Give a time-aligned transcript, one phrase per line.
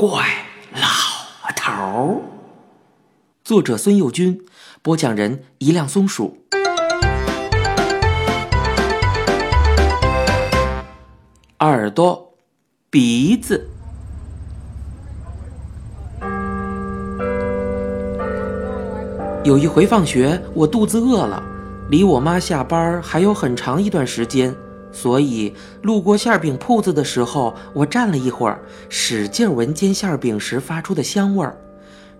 [0.00, 0.24] 怪
[0.74, 2.22] 老头。
[3.42, 4.40] 作者孙幼军，
[4.80, 6.38] 播讲人一辆松鼠。
[11.58, 12.32] 耳朵，
[12.88, 13.68] 鼻子。
[19.42, 21.42] 有一回放学，我肚子饿了，
[21.90, 24.54] 离我妈下班还有很长一段时间。
[24.92, 31.56] 所以，路过馅饼铺子的时候，我站了一会儿，使劲闻煎馅饼时发出的香味儿，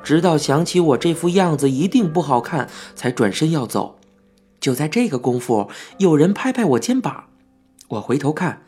[0.03, 3.99] 直到想起我这副样子一定不好看，才转身要走。
[4.61, 7.25] 就在这个功夫，有人拍拍我肩膀，
[7.89, 8.63] 我回头看，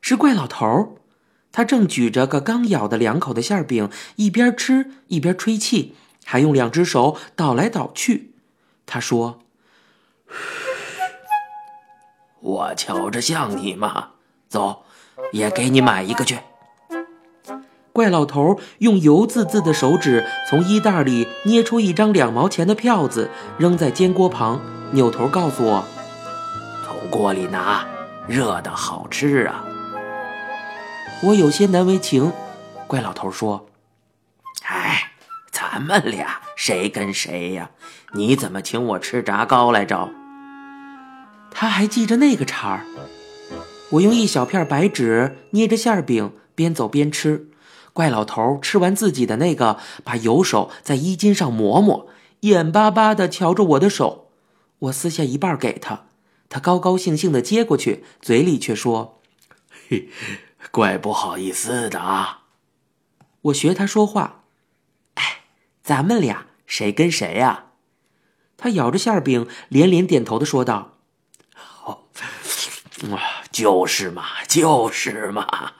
[0.00, 0.88] 是怪老头儿
[1.50, 8.32] 他正举着个刚咬的两口的馅饼，一边吃一边吹气，还用两只手倒来倒去。
[8.84, 9.40] 他说。
[12.40, 14.10] 我瞧着像你吗？
[14.48, 14.84] 走，
[15.32, 16.38] 也给你买一个去。
[17.92, 24.60] 怪老头用油滋滋的手指从衣袋里捏出一张两毛钱的票子，扔在煎锅旁，
[24.92, 25.84] 扭头告诉我
[26.86, 27.84] ：“从锅里拿，
[28.28, 29.64] 热的好吃啊。”
[31.24, 32.32] 我有些难为情。
[32.86, 33.66] 怪老头说
[34.64, 35.10] ：“哎，
[35.50, 37.70] 咱们俩谁跟谁呀？
[38.12, 40.08] 你怎么请我吃炸糕来着？”
[41.50, 42.86] 他还记着那个茬儿。
[43.92, 47.48] 我用一小片白纸捏着馅饼，边走边吃。
[47.92, 52.06] 怪老头吃完自己的那个，把油手在衣襟上抹抹，
[52.40, 54.30] 眼巴巴地瞧着我的手。
[54.80, 56.04] 我撕下一半给他，
[56.48, 59.20] 他高高兴兴地接过去，嘴里却说
[59.88, 60.10] ：“嘿，
[60.70, 62.44] 怪不好意思的啊。”
[63.42, 64.44] 我学他说话
[65.14, 65.40] ：“哎，
[65.82, 67.64] 咱们俩谁跟谁呀？”
[68.56, 70.97] 他咬着馅饼，连连点头地说道。
[73.12, 75.72] 啊就是嘛，就是嘛。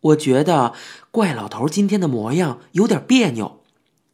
[0.00, 0.72] 我觉得
[1.10, 3.60] 怪老头今天的模样有点别扭，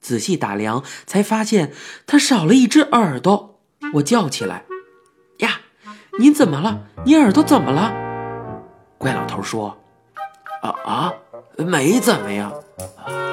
[0.01, 1.73] 仔细打量才发现
[2.07, 3.61] 他少了一只耳朵。
[3.95, 4.65] 我叫起来
[5.41, 5.61] ：“呀，
[6.19, 6.87] 您怎么了？
[7.05, 7.93] 你耳朵怎么了？”
[8.97, 9.77] 怪老头说
[10.63, 11.13] ：“啊啊，
[11.59, 12.51] 没怎么样，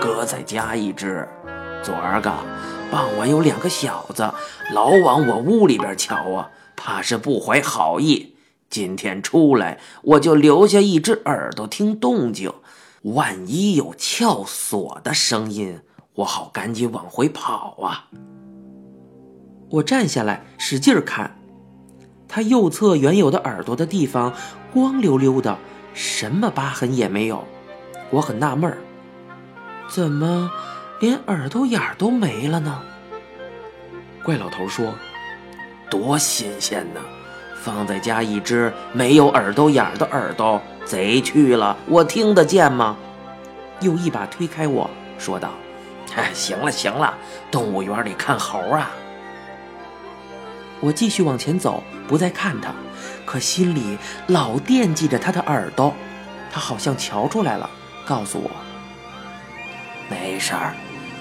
[0.02, 1.26] 哥再加一只。
[1.82, 2.34] 昨儿个
[2.92, 4.34] 傍晚有两个小子
[4.74, 8.38] 老往我屋里边瞧啊。”怕是不怀好意。
[8.70, 12.54] 今天出来，我就留下一只耳朵听动静，
[13.02, 15.82] 万一有撬锁的声音，
[16.14, 18.08] 我好赶紧往回跑啊！
[19.72, 21.38] 我站下来，使劲看，
[22.30, 24.34] 他右侧原有的耳朵的地方
[24.72, 25.58] 光溜溜的，
[25.94, 27.44] 什么疤痕也没有。
[28.10, 28.78] 我很纳闷儿，
[29.90, 30.50] 怎么
[31.02, 32.82] 连耳朵眼儿都没了呢？
[34.24, 34.94] 怪老头说。
[35.90, 37.02] 多新鲜呢！
[37.62, 42.96] 放在家一只没有耳朵眼儿的耳朵，贼去了，我听得见吗？
[43.82, 45.52] 又一把推开我说道
[46.16, 47.14] ：“哎，行了行了，
[47.52, 48.90] 动物园里看猴啊！”
[50.80, 52.74] 我继续往前走，不再看他，
[53.26, 55.94] 可心里老惦记着他的耳朵。
[56.52, 57.70] 他好像瞧出来了，
[58.06, 58.50] 告诉我
[60.10, 60.74] ：“没事儿，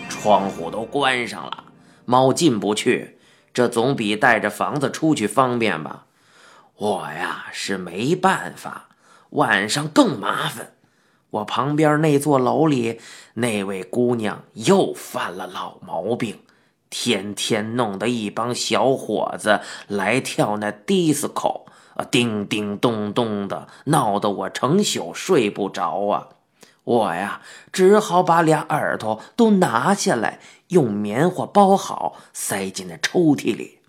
[0.09, 1.65] 窗户都关上了，
[2.05, 3.18] 猫进不去。”
[3.59, 6.05] 这总比带着房子出去方便吧？
[6.77, 8.91] 我呀是没办法，
[9.31, 10.75] 晚上更麻烦。
[11.31, 13.01] 我旁边那座楼里
[13.35, 16.39] 那位姑娘又犯了老毛病，
[16.89, 19.59] 天天弄得一帮小伙子
[19.89, 21.63] 来跳那迪斯科，
[21.97, 26.29] 啊，叮叮咚咚的，闹得我成宿睡不着啊。
[26.89, 33.81] 我呀，只好把俩耳朵都拿下来，用棉花包好，塞进那抽屉里。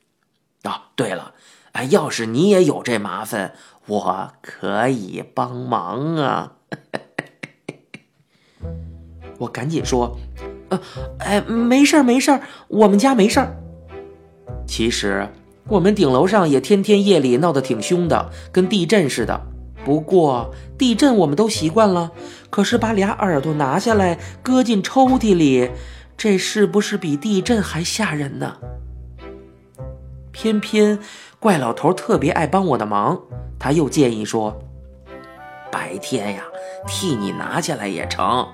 [0.66, 1.34] 哦，对了，
[1.72, 3.54] 哎，要是你也有这麻烦，
[3.88, 6.56] 我可以帮忙啊！
[9.40, 10.18] 我赶紧说
[10.68, 10.82] ：“呃，
[11.20, 13.56] 哎，没事儿，没事儿，我们家没事儿。”
[14.68, 15.30] 其实，
[15.70, 19.40] 我们顶楼上也天天夜里闹得挺凶的，跟地震似的。
[19.86, 22.12] 不过地震我们都习惯了，
[22.50, 25.70] 可是把俩耳朵拿下来搁进抽屉里，
[26.18, 28.58] 这是不是比地震还吓人呢？
[30.32, 30.98] 偏偏
[31.40, 33.20] 怪老头特别爱帮我的忙，
[33.60, 34.58] 他又建议说
[35.72, 36.44] ：“白天呀，
[36.88, 38.48] 替你拿下来也成。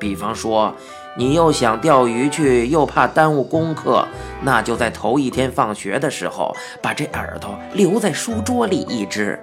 [0.00, 0.74] 比方说，
[1.16, 4.04] 你又想钓鱼去，又怕耽误功课，
[4.42, 9.38] 那就在头一天放学的时候，把这耳朵留在书桌里一只。”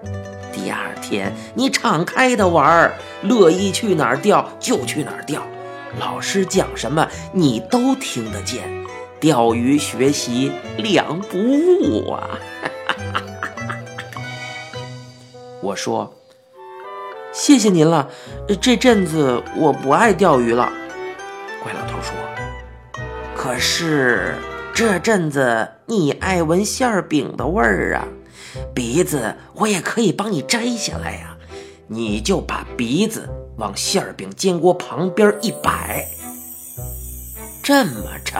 [0.62, 5.42] 第二天，你敞开的玩儿，乐意去哪儿钓就去哪儿钓，
[5.98, 8.62] 老师讲什么你都听得见，
[9.22, 12.28] 钓鱼学习两不误啊！
[15.64, 16.14] 我说，
[17.32, 18.10] 谢谢您了。
[18.62, 20.70] 这阵子我不爱钓鱼了。
[21.64, 22.14] 怪老头说
[23.34, 24.36] ：“可是
[24.74, 28.08] 这阵子你爱闻馅饼的味儿啊，
[28.74, 31.36] 鼻子我也可以帮你摘下来呀。
[31.88, 36.06] 你就把鼻子往馅儿饼煎锅旁边一摆，
[37.64, 38.40] 这么着。”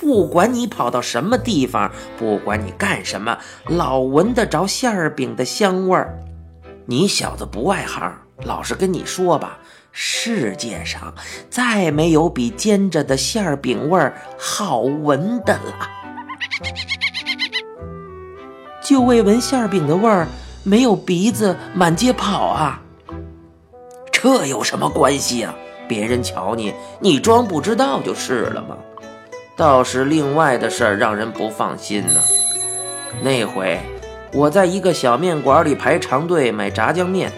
[0.00, 3.36] 不管你跑到什么地方，不管你干什么，
[3.66, 6.18] 老闻得着馅儿饼的香味儿。
[6.86, 9.58] 你小子不外行，老实跟你说吧，
[9.92, 11.14] 世界上
[11.50, 15.90] 再没有比煎着的馅儿饼味儿好闻的了。
[18.90, 20.26] 就为闻馅饼的味儿，
[20.64, 22.82] 没有鼻子满街跑啊？
[24.10, 25.54] 这有什么关系啊？
[25.86, 28.76] 别人瞧你，你装不知道就是了嘛？
[29.54, 32.20] 倒是另外的事儿让人不放心呢。
[33.22, 33.78] 那回
[34.32, 37.30] 我在一个小面馆里排长队买炸酱面，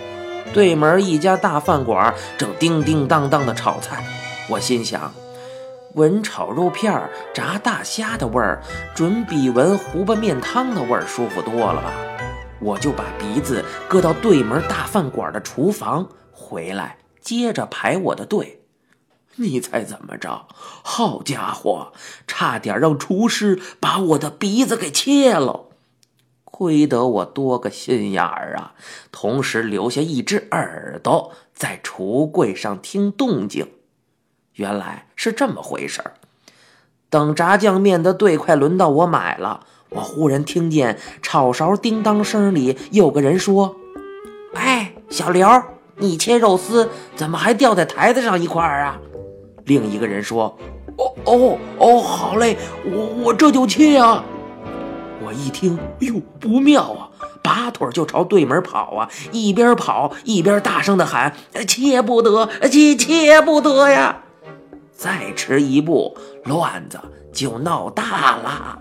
[0.54, 4.02] 对门一家大饭馆正叮叮当当的炒菜。
[4.48, 5.12] 我心想，
[5.94, 8.62] 闻炒肉片、炸大虾的味儿，
[8.94, 11.92] 准比闻胡巴面汤的味儿舒服多了吧？
[12.60, 18.62] 我就把鼻子搁到对门大饭馆的厨房，回来接着排我的队。
[19.36, 20.46] 你猜怎么着？
[20.54, 21.92] 好家伙，
[22.26, 25.66] 差点让厨师把我的鼻子给切了！
[26.44, 28.74] 亏得我多个心眼儿啊，
[29.10, 33.66] 同时留下一只耳朵在橱柜上听动静。
[34.62, 36.14] 原来是这么回事儿。
[37.10, 43.74] 等炸酱面的队快轮到我买了，我忽然听见炒勺叮当声里有个人说
[44.54, 45.48] ：“哎，小刘，
[45.96, 49.00] 你切肉丝怎么还掉在台子上一块儿啊？”
[49.66, 50.56] 另一个人说
[50.96, 54.24] ：“哦哦哦，好嘞，我我这就切啊！”
[55.24, 57.10] 我一听，哎呦，不妙啊！
[57.42, 61.34] 拔腿就朝对门跑啊，一边跑一边大声的喊
[61.66, 64.21] ：“切不得，切切不得呀！”
[65.02, 67.00] 再迟一步，乱子
[67.32, 68.78] 就闹大了。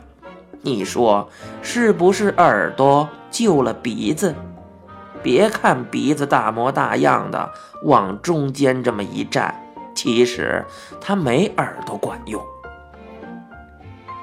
[0.62, 1.28] 你说
[1.64, 4.36] 是不是耳朵救了鼻子？
[5.24, 7.50] 别看鼻子大模大样的，
[7.86, 9.68] 往中间这么一站。
[9.96, 10.64] 其实
[11.00, 12.40] 它没耳朵管用，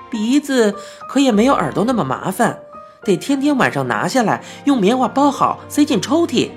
[0.09, 0.77] 鼻子
[1.09, 2.61] 可也没有耳朵那么麻烦，
[3.03, 6.51] 得天天晚上拿下来，用棉花包好，塞进抽屉。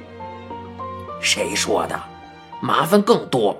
[1.19, 1.99] 谁说的？
[2.61, 3.57] 麻烦更多。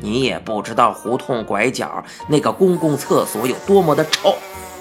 [0.00, 4.34] 你也不知道胡同拐角那个公共厕所有多么的臭，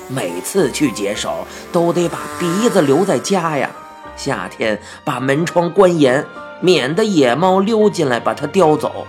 [0.07, 3.69] 每次去解手都得把鼻子留在家呀。
[4.15, 6.25] 夏天把门窗关严，
[6.59, 9.05] 免得野猫溜进来把它叼走。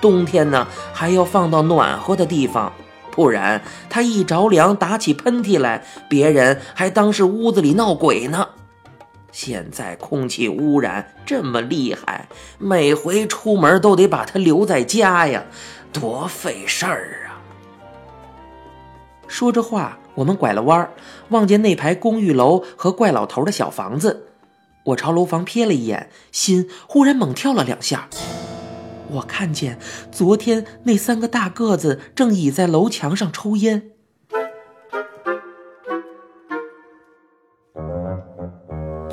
[0.00, 2.72] 冬天呢，还要放到暖和的地方，
[3.10, 8.46] 不然它一着凉打起喷嚏来，别人还当是屋子里闹鬼呢。
[9.34, 15.44] 现在空气污染这么厉害，每回出门都得把它留在家呀，
[15.92, 17.42] 多费事儿啊！
[19.26, 20.90] 说着话，我们拐了弯儿，
[21.30, 24.28] 望见那排公寓楼和怪老头的小房子，
[24.84, 28.08] 我朝楼房瞥了一眼，心忽然猛跳了两下。
[29.10, 29.80] 我看见
[30.12, 33.90] 昨天那三个大个子正倚在楼墙上抽烟。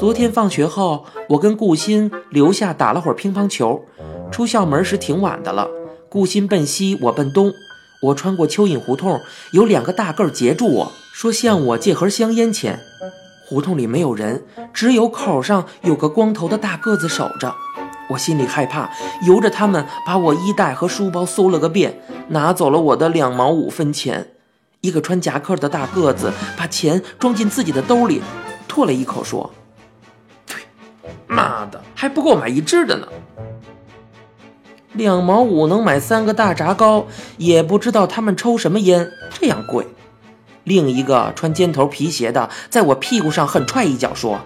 [0.02, 3.86] 昨天放学后，我跟顾鑫留下打了会儿乒乓球。
[4.32, 5.68] 出校门时挺晚的了，
[6.10, 7.54] 顾鑫奔西，我奔东。
[8.02, 12.80] 我穿过蚯蚓胡同，有两个大个儿截住我说：“向我借盒香烟钱。”
[13.46, 14.44] 胡同里没有人，
[14.74, 17.54] 只有口上有个光头的大个子守着。
[18.10, 18.90] 我心里害怕，
[19.28, 24.32] 由着他们把我衣袋和书包搜了个遍，拿走了我的两毛五分钱。
[24.80, 28.24] 一个穿夹克的大个子把钱装进自己的兜里，
[28.68, 29.52] 唾了一口说：“，
[31.32, 33.08] 妈的，还不够买一只的呢！
[34.92, 37.08] 两毛五能买三个大炸糕，
[37.38, 39.10] 也不知道他们抽什么烟，
[39.40, 39.88] 这样贵。”
[40.66, 44.42] 另一个穿尖头皮鞋的在我屁股上狠踹一脚说：“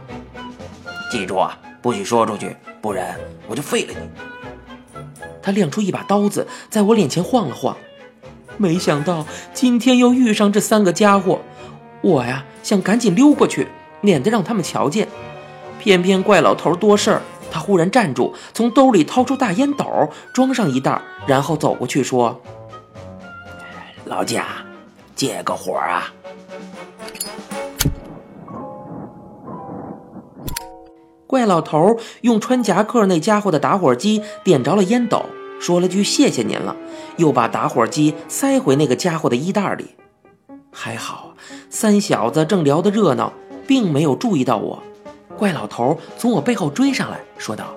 [1.12, 5.02] 记住啊！”不许说出去，不然我就废了你！
[5.42, 7.76] 他亮出一把刀子，在我脸前晃了晃。
[8.58, 11.42] 没想到今天又遇上这三个家伙，
[12.02, 13.68] 我呀想赶紧溜过去，
[14.02, 15.08] 免得让他们瞧见。
[15.86, 22.42] 偏偏怪老头多事儿，他忽然站住，从兜里掏出大烟斗，装上一袋，然后走过去说
[24.06, 24.48] ：“老贾，
[25.16, 26.12] 借个火啊！”
[31.28, 35.24] 怪老头用穿夹克那家伙的打火机点着了烟斗，
[35.60, 36.76] 说了句“谢谢您了”，
[37.18, 39.94] 又把打火机塞回那个家伙的衣袋里。
[40.72, 41.36] 还好，
[41.70, 43.34] 三小子正聊得热闹，
[43.68, 44.82] 并没有注意到我。
[45.36, 47.76] 怪老头从我背后追上来，说道：“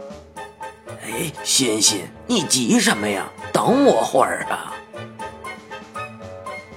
[1.03, 3.29] 哎，欣欣，你急什么呀？
[3.53, 4.75] 等我会儿啊。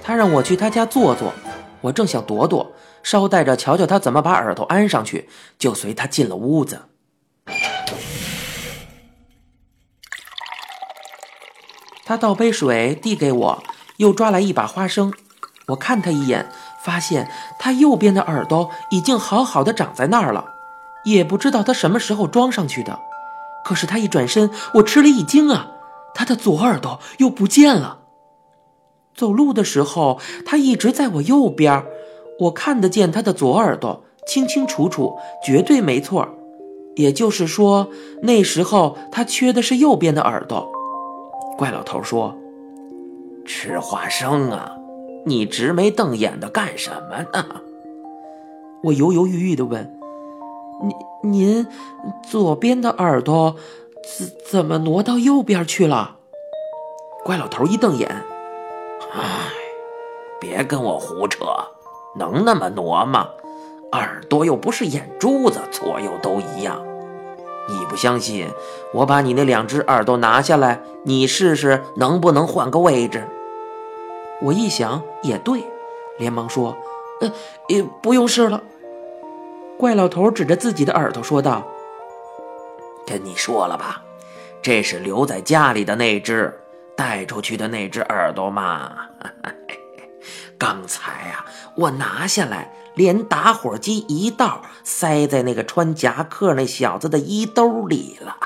[0.02, 1.32] 他让我去他家坐坐，
[1.80, 2.72] 我正想躲躲，
[3.02, 6.82] 捎带着瞧瞧他怎么把耳朵安上去，就随他进了屋子。
[12.04, 13.62] 他倒杯水递给我，
[13.98, 15.14] 又抓来一把花生。
[15.68, 16.50] 我看他一眼，
[16.82, 20.51] 发现他右边的耳朵已经好好的长在那儿了，
[21.04, 22.98] 也不知道他什么时候装上去的。
[23.64, 25.72] 可是他一转身，我吃了一惊啊，
[26.14, 28.00] 他的左耳朵又不见了。
[29.14, 31.84] 走路的时候，他一直在我右边，
[32.40, 36.28] 我看得见他的左耳朵，清清楚楚，绝对没错。
[36.96, 37.88] 也就是说，
[38.22, 40.70] 那时候他缺的是右边的耳朵。
[41.56, 42.36] 怪老头说
[43.46, 44.72] ：“吃花生啊，
[45.24, 47.46] 你直眉瞪眼的干什么呢？”
[48.84, 49.96] 我犹犹豫豫的问
[50.82, 51.66] ：“您您
[52.28, 53.56] 左边的耳朵
[54.18, 56.16] 怎怎么挪到右边去了？”
[57.24, 58.08] 怪老头一瞪眼
[59.14, 59.52] ：“唉，
[60.40, 61.44] 别跟我胡扯，
[62.16, 63.28] 能那么挪吗？
[63.92, 66.82] 耳朵又不是眼珠子，左右都一样。”
[67.68, 68.48] 你不相信？
[68.92, 73.22] 我把你那两只耳朵拿下来，你试试能不能换个位置。
[74.40, 75.62] 我一想也对，
[76.18, 76.76] 连忙说
[77.22, 77.32] ：“呃，
[77.68, 78.60] 也不用试了。”
[79.82, 81.66] 怪老头指着自己的耳朵说道
[83.04, 84.00] ：“跟你说了吧，
[84.62, 86.56] 这是留在家里的那只，
[86.96, 88.92] 带出去的那只耳朵嘛。
[90.56, 98.36] 刚才啊，我拿下来。”连打火机一道塞在那个穿夹克那小子的衣兜里了。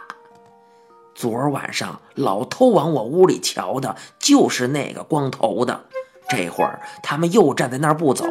[1.14, 5.84] 昨晚上老偷往我屋里瞧的，就是那个光头的。
[6.30, 8.24] 这会儿他们又站在那儿不走，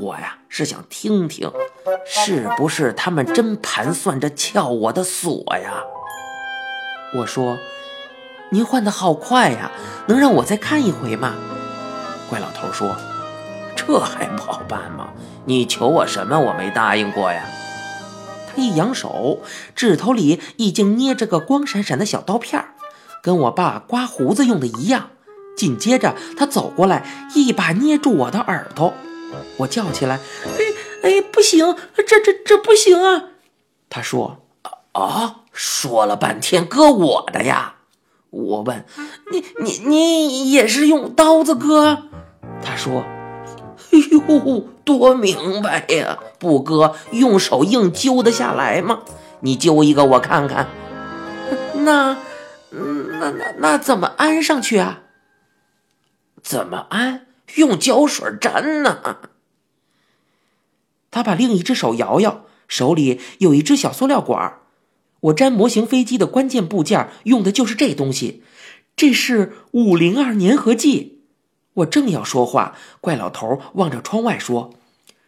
[0.00, 1.50] 我呀是想听听，
[2.06, 5.82] 是不是他们真盘算着撬我的锁呀？
[7.18, 7.58] 我说
[8.50, 9.70] ：“您换的好快呀，
[10.06, 11.34] 能让我再看一回吗？”
[12.30, 12.96] 怪老头说
[13.76, 15.10] ：“这还不好办吗？”
[15.44, 16.40] 你求我什么？
[16.40, 17.44] 我没答应过呀。
[18.48, 19.40] 他一扬手，
[19.76, 22.64] 指头里已经捏着个光闪闪的小刀片
[23.22, 25.10] 跟我爸刮胡子用的一样。
[25.56, 28.94] 紧接着，他走过来，一把捏住我的耳朵。
[29.58, 30.18] 我叫起来
[31.02, 33.24] ：“哎哎，不行，这这这不行啊！”
[33.90, 34.46] 他说
[34.92, 37.74] ：“啊，说了半天割我的呀？”
[38.30, 38.84] 我问
[39.30, 42.04] ：“你你你也是用刀子割？”
[42.62, 43.04] 他说。
[43.92, 46.18] 哎呦，多明白呀！
[46.40, 49.02] 不割，用手硬揪得下来吗？
[49.38, 50.66] 你揪一个我看看。
[51.74, 52.16] 那，
[52.70, 55.02] 那那那怎么安上去啊？
[56.42, 57.26] 怎么安？
[57.56, 59.18] 用胶水粘呢。
[61.10, 64.60] 他把另一只手摇摇，手里有一只小塑料管
[65.20, 68.42] 我粘模型飞机的关键部件用的就是这东西，
[68.96, 71.22] 这是五零二粘合剂。
[71.74, 74.74] 我正要说话，怪老头望着窗外说：“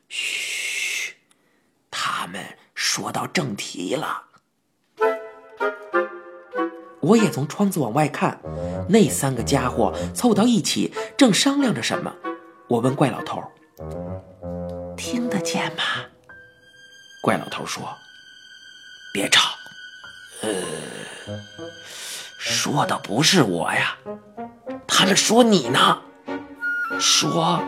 [0.08, 1.14] 嘘，
[1.90, 4.25] 他们说到正题了。”
[7.06, 8.40] 我也从窗子往外看，
[8.88, 12.12] 那三个家伙凑到一起，正商量着什么。
[12.68, 13.40] 我问怪老头
[14.98, 15.82] ：“听得见吗？”
[17.22, 17.82] 怪老头说
[19.14, 19.50] ：“别吵，
[20.42, 20.50] 呃，
[22.38, 23.96] 说的不是我呀，
[24.86, 25.98] 他们说你呢。”
[26.98, 27.62] 说，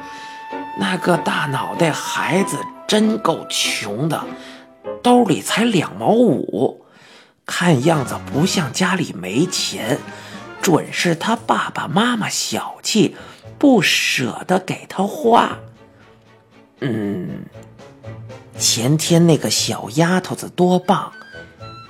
[0.80, 4.24] 那个大脑袋孩子真够穷的，
[5.02, 6.86] 兜里才两毛五，
[7.48, 9.98] 看样子不像家里没钱，
[10.60, 13.16] 准是他爸爸妈妈小气，
[13.58, 15.58] 不舍得给他花。
[16.80, 17.46] 嗯，
[18.58, 21.10] 前天那个小丫头子多棒，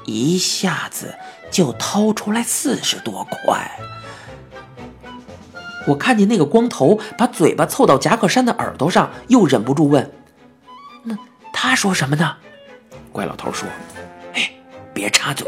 [0.07, 1.17] 一下子
[1.51, 3.69] 就掏出来四十多块。
[5.89, 10.11] 我看见那个光头把嘴巴凑到夹克衫的耳朵上，又忍不住问
[11.03, 11.19] ：“那
[11.53, 12.37] 他说什么呢？”
[13.11, 13.69] 怪老头说：“，
[14.99, 15.47] 别插嘴。”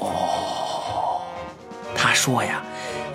[0.00, 1.20] 哦，
[1.94, 2.62] 他说呀，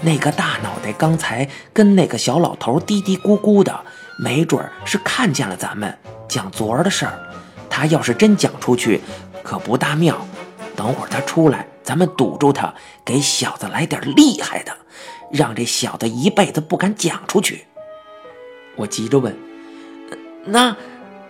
[0.01, 3.73] 那个大脑袋刚才跟那个小老头嘀嘀咕咕的，
[4.17, 7.19] 没准是看见了咱们讲昨儿的事儿。
[7.69, 9.01] 他要是真讲出去，
[9.41, 10.25] 可不大妙。
[10.75, 11.65] 等会儿他出来。
[11.81, 12.71] 咱们堵住他，
[13.03, 14.71] 给小子来点厉害的，
[15.31, 17.65] 让这小子一辈子不敢讲出去。
[18.75, 19.35] 我急着问
[20.45, 20.77] ：“那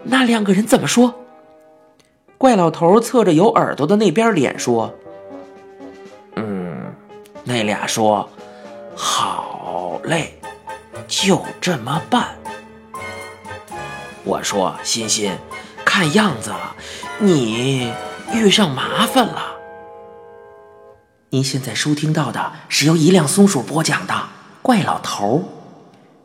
[0.04, 1.16] 那两个人怎么说？”
[2.40, 4.98] 怪老头侧着有耳朵的那边脸说
[6.38, 6.96] ：“嗯，
[7.44, 8.30] 那俩说
[8.96, 10.40] 好嘞，
[11.06, 12.30] 就这么办。”
[14.24, 15.38] 我说：“欣欣，
[15.84, 16.54] 看样子，
[17.20, 17.92] 你
[18.32, 19.58] 遇上麻烦了。”
[21.32, 24.14] 您现在收听到的是由一辆松鼠播讲的
[24.62, 25.40] 《怪老头》。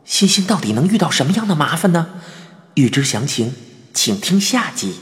[0.05, 2.21] 欣欣到底能遇到什么样的麻烦呢？
[2.75, 3.53] 欲知详情，
[3.93, 5.01] 请听下集。